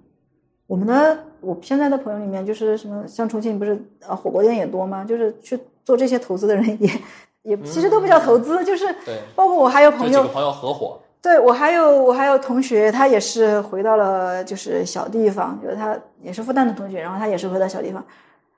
[0.66, 3.76] 我们的我现在的朋友里面，就是什么像重庆不是
[4.06, 5.04] 呃火锅店也多吗？
[5.04, 6.88] 就是去做这些投资的人也
[7.42, 18.04] 也其实都不叫投资，就是对，包括我还有朋友这几个，朋友合伙，对我还有我还有同学，他也是回到了就是小地方，就是他也是复旦的同学，然后他也是回到小地方，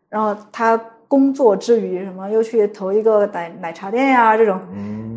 [0.08, 5.12] 然后他工作之余什么又去投一个奶奶茶店呀这种，嗯。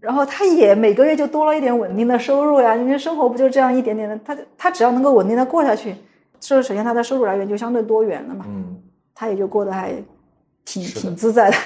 [0.00, 5.94] 然后他也每个月就多了一点稳定的收入呀，因为生活不就这样一点点的，他他只要能够稳定的过下去，
[6.40, 8.80] 是首先他的收入来源就相对多元了嘛，嗯，
[9.14, 9.92] 他也就过得还
[10.64, 11.56] 挺挺自在的。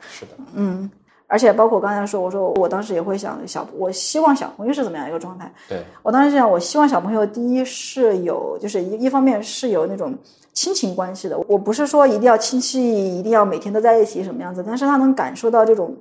[0.00, 0.90] 是的， 嗯，
[1.32, 5.50] 而且包括刚才说，我说我当时也会想小，我希望小朋友是怎么样一个状态？
[5.66, 10.14] 对，我当时想，我希望小朋友第一是有，就是一一方面是有那种
[10.52, 11.38] 亲情关系的。
[11.48, 15.96] 我不是说一定要亲戚一定要每天都在一起什么样子，但是他能感受到这种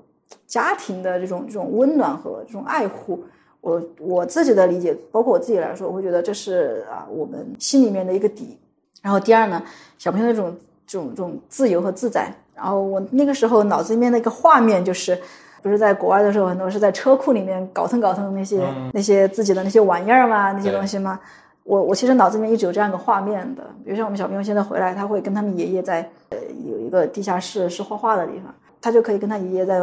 [0.48, 3.24] 家庭的这种这种温暖和这种爱护。
[3.62, 8.60] 我我自己的理解，包括我自己来说，我会觉得这是啊我们心里面的一个底。
[9.02, 9.63] 然后第二呢，
[9.98, 12.36] 小朋友的这种这种这种自由和自在。
[12.62, 15.17] 然后我那个时候脑子里面的一个画面就是，
[15.63, 21.19] 不是在国外的时候，很多是在车库里面搞腾搞腾那些、嗯那些自己的那些玩意儿嘛，那些东西嘛。
[21.63, 29.82] 我我其实脑子里面一直有这样一个画面的，比如像我们小朋友现在回来，他会跟他们爷爷在呃有一个地下室是画画的地方，他就可以跟他爷爷在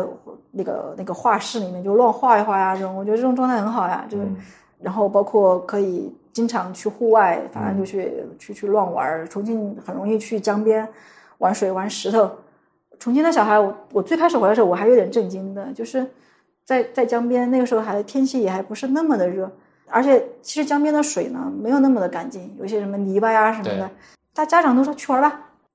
[0.53, 4.37] 那个那个画室里面就乱画一画呀，这种我觉得这种状态很好呀，就是、嗯
[4.81, 9.27] 然后包括可以经常去户外，反正就去、去去乱玩儿。
[9.27, 10.87] 重庆很容易去江边
[11.39, 12.31] 玩水玩石头。
[12.99, 16.07] 重庆的小孩，我我最开始回来的时候我还有点震惊的，就是
[16.65, 19.51] 在在江边那个时候还天气也还不是那么的热，
[19.89, 23.91] 而且其实江边的水呢没有那么的干净，有一些什么泥巴呀什么的。
[24.35, 25.29] 大家长都说去玩吧，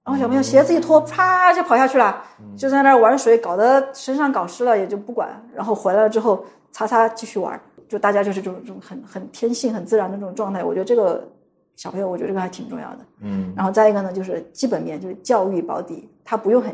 [0.06, 10.64] 然后小朋友鞋子一脱，啪就跑下去了，嗯就在那儿玩水，搞得身上搞湿了也就不管，然后回来了之后擦擦继续玩，就大家就是这种这种很很天性很自然的这种状态。
[10.64, 11.28] 我觉得这个
[11.76, 13.00] 小朋友，我觉得这个还挺重要的。
[13.20, 16.74] 嗯然后再一个呢，就是基本面，就是教育保底，他不用很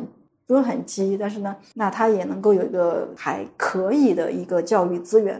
[0.50, 5.40] 不用很急，但是呢，那他也能够有一个还可以的一个教育资源。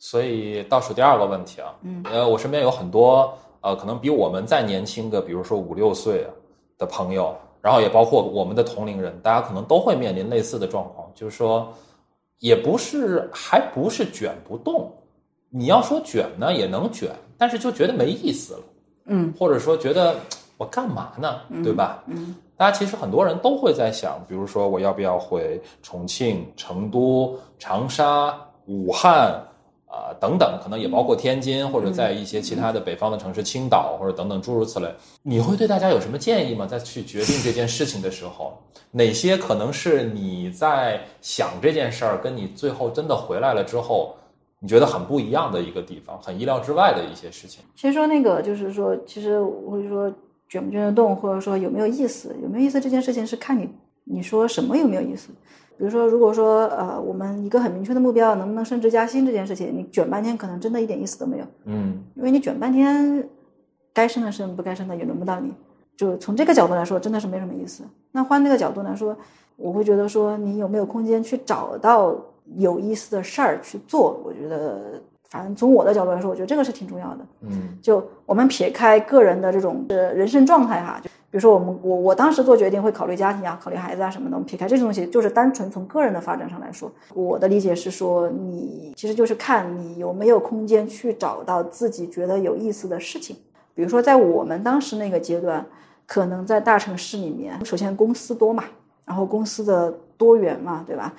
[0.00, 6.26] 所以倒数第二个问题啊，嗯呃，我身边有很多呃，可能比我们再年轻个，比如说五六岁
[6.76, 11.72] 的朋友，然后也包括我们的同龄人，大家可能都会面临类似的状况，就是说，
[12.40, 14.92] 也不是还不是卷不动，
[15.50, 18.60] 你要说卷呢也能卷，但是就觉得没意思了，
[19.04, 20.16] 嗯或者说觉得
[20.62, 22.04] 我干嘛呢，对吧？
[22.06, 28.32] 嗯大家其实很多人都会在想，比如说我要不要回重庆、成都、长沙、
[28.66, 29.32] 武汉
[29.86, 34.88] 啊、等等，可能也包括天津或者在一些其他的北方的城市，青岛或者等等诸如此类。
[35.22, 36.64] 你会对大家有什么建议吗？
[36.64, 38.56] 在去决定这件事情的时候，
[38.92, 44.14] 哪些可能是你在想这件事儿，跟你最后真的回来了之后，
[44.60, 47.64] 你觉得很不一样的一个地方，很意料之外的一些事情？
[47.74, 50.12] 其实说那个就是说，其实我会说
[50.52, 53.66] 卷不卷得动，或者说有没有意思，有没有意思这件事情是看你
[54.04, 55.30] 你说什么有没有意思。
[55.78, 63.26] 比如说，如果说呃，我们一个很明确的目标，能不能升职加薪这件事情，你卷半天可能真的一点意思都没有，嗯因为你卷半天，
[63.94, 65.54] 该升的升，不该升的也轮不到你。
[65.96, 67.82] 就从这个角度来说，真的是没什么意思。
[68.10, 69.16] 那换那个角度来说，
[69.56, 72.14] 我会觉得说，你有没有空间去找到
[72.56, 74.20] 有意思的事儿去做？
[74.22, 75.00] 我觉得，
[75.32, 77.26] 反正从我的角度来说，我觉得这个是挺重要的。
[77.40, 93.34] 嗯就我们撇开个人的这种呃人生状态哈，就比如说我们我我当时做决定会考虑家庭啊，考虑孩子啊什么的，我们撇开这些东西，就是单纯从个人的发展上来说，我的理解是说，你其实就是看你有没有空间去找到自己觉得有意思的事情。
[93.74, 95.64] 比如说在我们当时那个阶段，
[96.06, 98.64] 可能在大城市里面，首先公司多嘛，
[99.06, 101.14] 然后公司的多元嘛，对吧？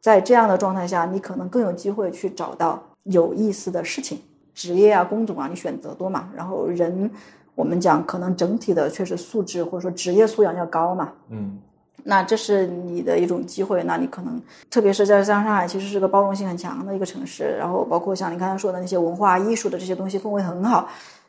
[0.00, 4.18] 在这样的状态下，你可能更有机会去找到有意思的事情。
[4.54, 7.08] 职业啊、工种啊，你选择多嘛，然后人，
[7.54, 11.58] 我们讲可能整体的确实素质或者说职业素养要高嘛，嗯
[12.02, 13.84] 那这是你的一种机会。
[13.84, 14.40] 那你可能，
[14.70, 20.88] 特别是在像上海，其实是个包容性很强的一个城市，然后包括像你刚才说的那些文化艺术的这些东西，氛围很好，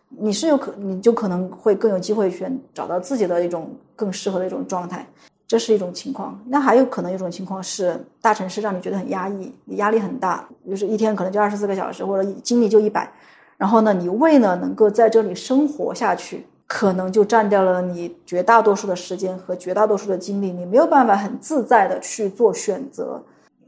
[0.10, 5.06] 你是有可你就可能会更有机会选找到自己的一种更适合的一种状态。
[5.50, 13.12] 这是一种情况，那还有可能一种情况是大城市让你觉得很压抑，你压力很大，就是一天可能就二十四个小时，或者精力就一百，
[13.58, 23.20] 然后呢，你为了能够在这里生活下去，可能就占掉了你绝大多数的时间和绝大多数的精力，你没有办法很自在的去做选择。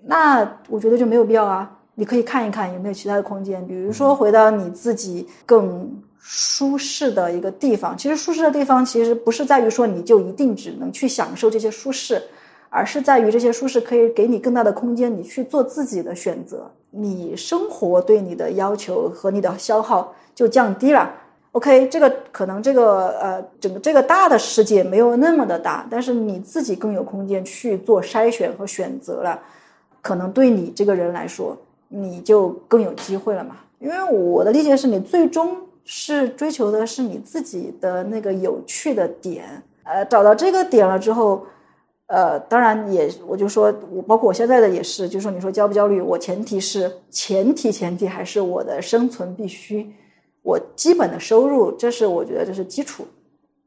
[0.04, 7.98] 那我觉得就没有必要啊，你可以看一看有没有其他的空间，比如说回到你自己更舒适的一个地方。
[7.98, 12.22] 其实舒适的地方其实不是在于说你就一定只能去享受这些舒适，
[12.70, 16.72] 而是在于这些舒适可以给你更大的空间，你去做自己的选择。
[16.92, 21.12] 你生活对你的要求和你的消耗就降低了。
[21.54, 29.38] OK，这个可能这个呃整个这个大的世界没有那么的大，但是你自己更有空间去做筛选和选择了，
[30.02, 31.58] 可能对你这个人来说，
[31.90, 33.58] 你就更有机会了嘛。
[33.80, 41.46] 因为我的理解是你最终是追求的是你自己的那个有趣的点，呃，找到这个点了之后，
[42.08, 49.92] 呃，当然也我就说我包括我现在的也是，就说你说焦不焦虑，我前提是前提前提还是我的生存必须。
[50.44, 53.06] 我基本的收入，这是我觉得这是基础，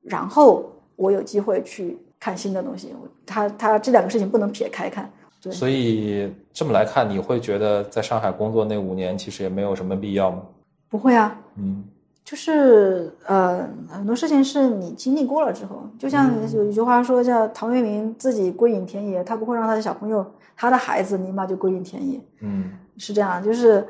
[0.02, 2.92] 然后我有机会去看新的东西。
[3.24, 5.08] 他他这两个事情不能撇开看。
[5.40, 10.42] 对，所以这么来看，你会觉得在上海工作那五年其实也没有什么必要吗？
[10.88, 11.84] 不会啊，嗯
[12.24, 20.24] 就是呃很多事情是你经历过了之后，就像有一句话说叫陶渊明自己归隐田野，他不会让他的小朋友、
[20.56, 23.86] 他的孩子立马就归隐田野，嗯是这样，就是。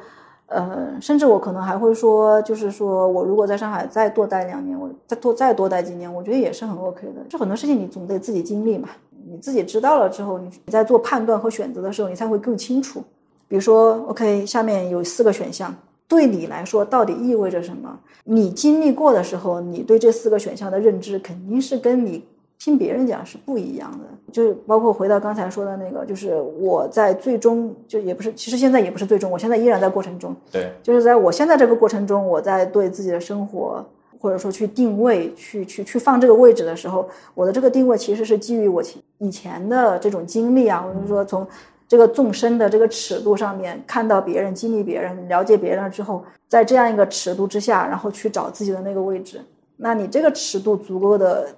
[0.46, 7.24] 呃，甚至我可能还会说，就是说我如果在上海再多待两年，我再多再多待几年，我觉得也是很 OK 的。
[7.30, 8.90] 就很多事情你总得自己经历嘛，
[9.26, 13.02] 你自己知道了之后，你在做判断和选择的时候，你才会更清楚。
[13.48, 15.74] 比如说，OK，下面有四个选项，
[16.08, 17.98] 对你来说到底意味着什么？
[18.24, 22.24] 你经历过的时候，你对这四个选项的认知肯定是跟你
[22.58, 24.04] 听别人讲是不一样的。
[24.32, 30.34] 就是包括回到刚才说的那个，就是我在最终就也不是，其实现在也不是最终，我现在依然在过程中。
[30.50, 33.84] 对，就是在我现在这个过程中，我在对自己的生活
[34.18, 38.82] 或者说去定位、去去去放这个位置的时候，我的这个定位其实是基于我
[39.18, 41.46] 以前的这种经历啊，或者说从
[41.86, 49.40] 这个纵深的这个尺度上面看到别人、经历别人、了解别人了之后，在这样一个尺度之下，然后去找自己的那个位置。
[49.76, 51.48] 那你这个尺度足够的，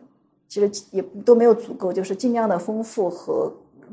[0.49, 3.53] 其实也都没有足够，就是尽量的丰富和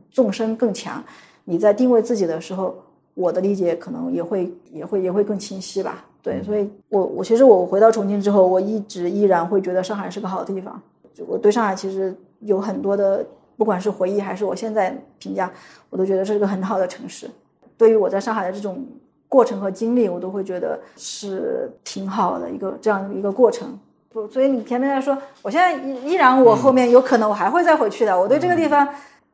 [0.10, 1.04] 纵深更强。
[1.44, 2.76] 你在定位自己的时候，
[3.14, 6.06] 我的理解可能也会也会也会更清晰吧。
[6.22, 10.82] 对，所以我我其实我回到重庆之后，我一直依然会觉得上海是个好地方。
[11.14, 13.26] 就我对上海其实有很多的，
[13.58, 15.52] 不管是回忆还是我现在评价，
[15.90, 17.30] 我都觉得这是个很好的城市。
[17.78, 18.86] 对于我在上海的这种
[19.28, 23.78] 过程和经历，我都会觉得是挺好的一个这样的一个过程。
[24.10, 28.20] 不，所以你前面在说，我现在依依然我后面有可能我还会再回去的。
[28.20, 28.88] 我对这个地方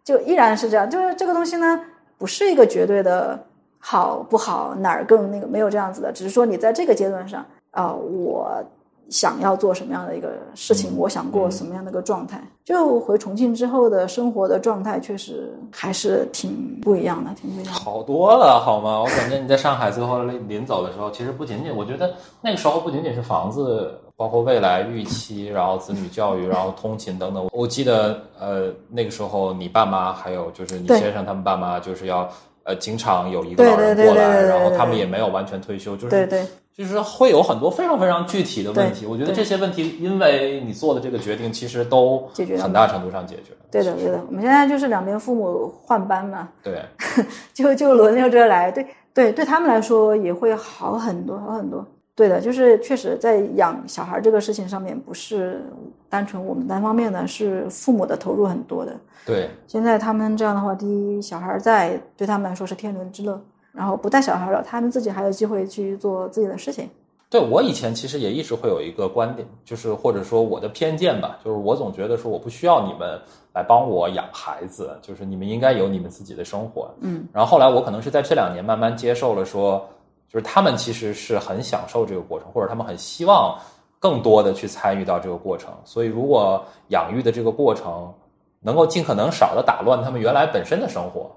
[0.04, 1.82] 就依然是这样，就是这个东西呢，
[2.18, 3.38] 不是一个绝对的
[3.78, 8.64] 好不好，哪儿更那个没有这样子的，只是说你在这个阶段上啊、我
[9.10, 12.42] 想要做什么样的一个事情，我想过什么样的一个状态。
[12.64, 17.80] 就回重庆之后的生活的状态，确实还是挺不一样的，挺不一样的。
[17.80, 19.00] 好多了，好吗？
[19.00, 27.50] 我感觉你在上海最后临走的时候，其实不仅仅，我觉得那个时候不仅仅是房子，包括未来预期，然后子女教育，然后通勤等等。
[27.52, 32.30] 我记得，呃，那个时候你爸妈还有就是你先生他们爸妈，就是要
[32.64, 36.46] 呃经常有一个老人过来，然后他们也没有完全退休，就是对对
[36.80, 39.06] 就是会有很多非常非常具体的问题。
[39.06, 43.58] 我觉得这些问题，因为你做的这个决定，其实都解决了很大程度上解决了。
[43.70, 44.24] 对的，对的。
[44.30, 46.82] 我们现在就是两边父母换班嘛，对，
[47.54, 51.86] 就就轮流着来，对对，对他们来说也会好很多，好很多。
[52.16, 55.62] 对的，就是确实在养小孩这个事情上面，不是
[56.10, 58.96] 单纯我们单方面的，是父母的投入很多的。
[59.26, 63.42] 对，现在他们这样的话，第一，小孩在对他们来说是天伦之乐，
[63.80, 66.90] 然后不带小孩了，他们自己还有机会去做自己的事情。
[67.30, 73.18] 对我以前其实也一直会有一个观点，就是或者说我的偏见吧，就是我总觉得说我不需要你们
[73.54, 76.94] 来帮我养孩子，就是你们应该有你们自己的生活。
[77.00, 79.88] 嗯，然后后来我可能是在这两年慢慢接受了说，
[80.28, 83.58] 就是他们其实是很享受这个过程，或者他们很希望
[83.98, 85.72] 更多的去参与到这个过程。
[85.86, 88.14] 所以如果养育的这个过程
[88.60, 91.32] 能够尽可能少的打乱他们原来本身的生活，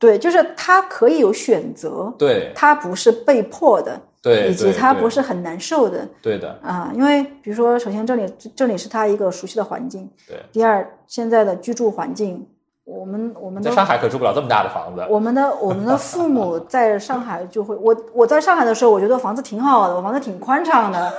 [0.00, 6.08] 对，就是他可以有选择，对他不是被迫的，对，以及他不是很难受的。
[6.22, 8.26] 对的，啊，因为比如说，首先这里
[8.56, 10.38] 这里是他一个熟悉的环境，对。
[10.50, 12.48] 第二，现在的居住环境，
[12.84, 21.12] 我们我们在上海可住不了这么大的房子，我们的我们的父母 在上海就会，我我在上海的时候，我觉得房子挺好的，我房子挺宽敞的，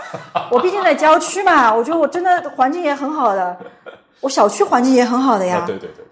[0.50, 3.56] 我毕竟在郊区嘛，我觉得我真的环境也很好的，
[4.22, 6.04] 我小区环境也很好的呀， 对对对。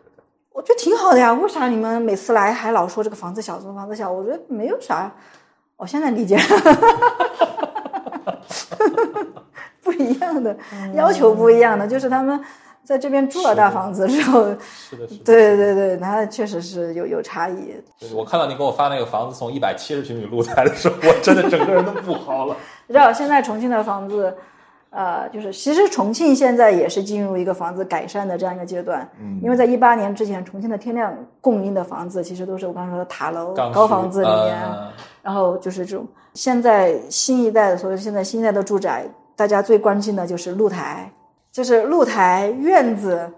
[0.60, 4.12] 我觉得挺好的呀，为啥你们每次来还老说这个房子小，这个房子小？
[4.12, 5.10] 我觉得没有啥，
[5.78, 6.38] 我现在理解，
[9.82, 10.54] 不一样的
[10.96, 12.38] 要求不一样的，就是他们
[12.84, 15.24] 在这边住了大房子之后，是的，是的。
[15.24, 17.74] 对对对，那确实是有有差异。
[18.14, 22.58] 我看到你给我发那个房子从一百七十平米露台的时候，我真的整个人都不好了。
[22.86, 24.36] 你知道现在重庆的房子，
[24.92, 34.62] 呃，就是其实重庆现在也是进入一个房子改善的这样一个阶段，嗯因为在一八年之前，重庆的天量供应的房子其实都是我刚才说的塔楼、高房子里面。
[34.64, 41.12] 呃然后就是这种现在新一代的，所以现在新一代的住宅，大家最关心的就是露台，
[41.52, 43.30] 就是露台、院子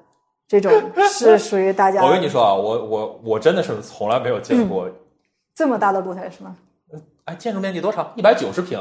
[0.48, 0.72] 这种
[1.10, 4.88] 是属于大家我跟你说啊，我我我真的是从来没有见过，
[5.56, 6.56] 这么大的露台是吗？
[7.26, 8.12] 哎，建筑面积多少？
[8.16, 8.80] 一百九十平，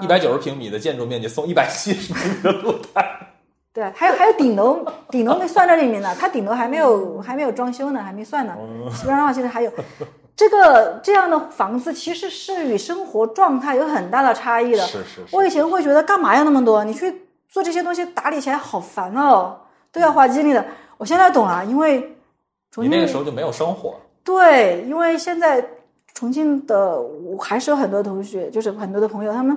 [0.00, 3.18] 一百九十平米的建筑面积送一百七十平米的露台。
[3.72, 8.54] 对，还有还有顶楼，顶楼没算在里面呢，它顶楼还没有还没有装修呢，还没算呢。
[8.90, 9.70] 基本上的话，现在还有
[10.34, 14.78] 这个这样的房子，其实是与生活状态有很大的差异的。
[14.78, 16.82] 是是是，我以前会觉得干嘛要那么多？
[16.84, 19.58] 你去做这些东西打理起来好烦哦，
[19.92, 20.64] 都要花精力的。
[20.96, 22.16] 我现在懂了，因为
[22.76, 25.62] 你那个时候就没有生活，对，因为现在
[26.16, 29.56] 重庆的我还是有很多同学，就是很多的朋友，他们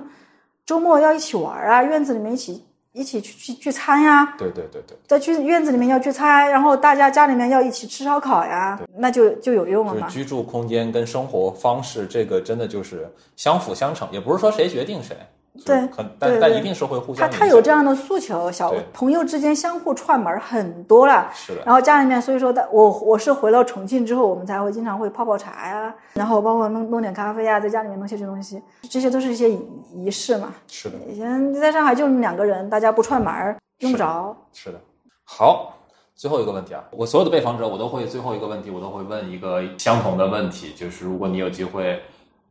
[0.66, 10.06] 周末要一起玩啊，院子里面一起一起去去聚餐呀，对对对对，在去院子里面要聚餐，然后大家家里面要一起吃烧烤呀，那就就有用了嘛。
[10.06, 15.16] 就是居住空间跟生活方式，这个真的就是相辅相成，也不是说谁决定谁，
[15.64, 15.88] 对
[16.18, 17.38] 但但一定是会互相他。
[17.38, 21.30] 他有这样的诉求，小朋友之间相互串门很多了。
[21.34, 29.60] 是的，然后家里面，所以说的我我是回到重庆之后，我们才会经常会泡泡茶呀，然后包括弄弄点咖啡呀，在家里面弄些这东西，这些都是一些仪
[29.94, 30.54] 仪式嘛。
[30.66, 34.36] 是的，以前在上海就两个人，大家不串门儿用不着。
[34.52, 34.80] 是的。
[35.24, 35.76] 好，
[36.16, 42.02] 最后一个问题啊，我所有的被访者，我都会最后一个问题，我都会问一个相同的问题，就是如果你有机会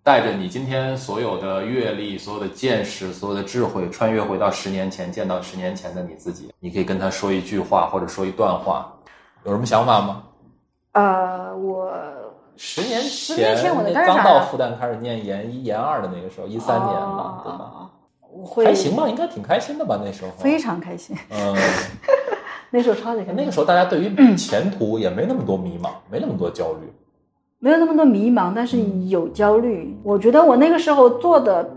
[0.04, 8.92] 带着你今天所有的阅历、所有的见识、所有的智慧，穿越回到十年前，见到十年前的你自己，你可以跟他说一句话或者说一段话，
[9.46, 10.24] 有什么想法吗？
[10.94, 11.94] 呃，我
[12.56, 17.90] 十年前，十年前我刚到复旦开始念研一、研二的那个时候，一三年吧，对吧？
[18.46, 20.00] 会还行吧，应该挺开心的吧？
[20.04, 21.56] 那时候，非常开心，嗯，
[22.72, 26.92] 那时候超级开心，那个时候大家对于 前途也没那么多迷茫，没那么多焦虑。
[27.60, 29.94] 没有那么多迷茫，但是嗯有焦虑。
[30.02, 31.70] 我觉得我那个时候做的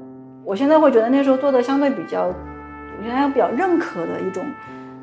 [0.45, 4.45] 我现在会觉得那时候做的相对比较，我现在比较认可的一种，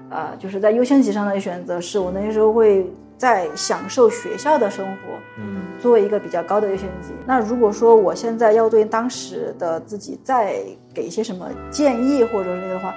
[0.10, 7.14] 呃，就是在优先级上的选择，是我那时候会在享受学校的生活，嗯作为一个比较高的优先级。
[7.26, 10.56] 那如果说我现在要对当时的自己再
[10.94, 12.94] 给一些什么建议或者是那个的话，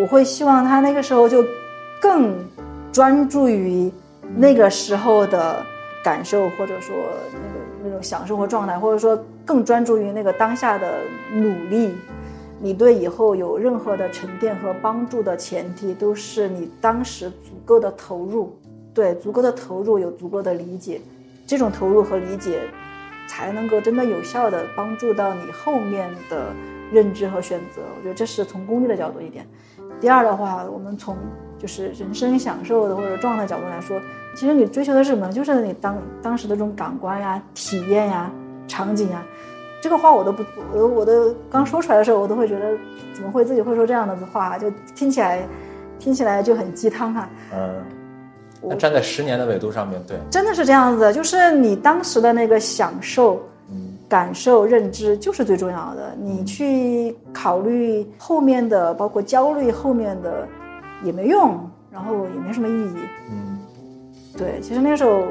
[0.00, 1.44] 我会希望他那个时候就
[2.00, 2.34] 更
[2.90, 3.92] 专注于
[4.34, 5.64] 那个时候的
[6.02, 6.94] 感受，或者说
[7.32, 11.00] 那种那种享受和状态，或者说更专注于那个当下的
[11.32, 11.94] 努力。
[12.60, 18.56] 你对以后有任何的沉淀和帮助的前提，都是你当时足够的投入，
[18.94, 21.00] 对足够的投入，有足够的理解，
[21.44, 22.60] 这种投入和理解，
[23.26, 26.52] 才能够真的有效的帮助到你后面的
[26.92, 27.82] 认知和选择。
[27.98, 29.44] 我觉得这是从功利的角度一点。
[30.00, 31.16] 第二的话，我们从
[31.62, 34.00] 就是人生享受的或者状态角度来说，
[34.34, 35.32] 其实你追求的是什么？
[35.32, 38.28] 就是你当当时的这种感官呀、体验呀、
[38.66, 39.22] 场景呀。
[39.80, 40.44] 这个话我都不，
[40.74, 42.76] 我我都刚说出来的时候，我都会觉得
[43.14, 45.46] 怎么会自己会说这样的话，就听起来
[45.98, 47.82] 听起来就很鸡汤哈、嗯，
[48.60, 53.40] 那站在十年的纬度上面对，真的是这样子的，就是你当时的那个享受、
[53.70, 56.14] 嗯感受、认知就是最重要的。
[56.20, 60.46] 你去考虑后面的，包括焦虑后面的
[61.02, 61.58] 也没用，
[61.90, 62.96] 然后也没什么意义。
[63.30, 63.58] 嗯
[64.34, 65.24] 对，其实那时候，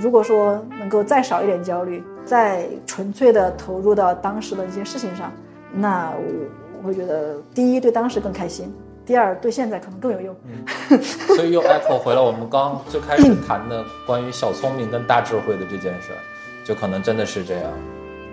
[0.00, 5.32] 如果说能够再少一点焦虑，再纯粹的投入到当时的一些事情上，
[5.72, 8.74] 那我我会觉得，第一对当时更开心，
[9.06, 10.34] 第二对现在可能更有用。
[11.36, 16.18] 所以又 echo 回了我们刚最开始谈的关于小聪明跟大智慧的这件事儿，
[16.64, 17.70] 就可能真的是这样，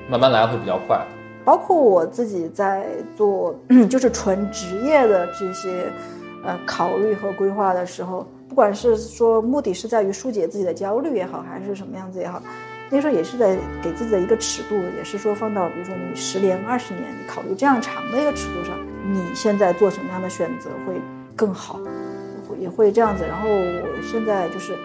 [0.10, 1.00] 慢慢来会比较快。
[1.43, 3.56] 包括我自己在做，
[3.88, 5.86] 就是纯职业的这些
[6.46, 12.41] 呃考虑和规划的时候，不管是说目的是在于疏解自己的焦虑也好，还是什么样子也好，
[12.89, 18.78] 那时候也是在给自己的一个尺度，也是说放到比如说你十年、二十年，你考虑这样长的一个尺度上，
[19.12, 21.02] 你现在做什么样的选择会
[21.36, 21.80] 更好，
[22.60, 23.26] 也会这样子。
[23.28, 24.78] 然后我现在就是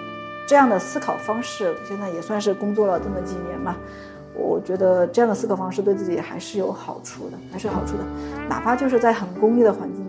[0.46, 3.76] 这样的思考方式，现在也算是工作了这么几年嘛。
[4.34, 8.04] 我觉得这样的思考方式对自己还是有好处的，还是有好处的。
[8.48, 10.06] 哪怕就是在很功利的环境